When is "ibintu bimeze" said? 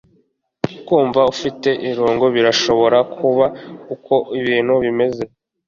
4.39-5.23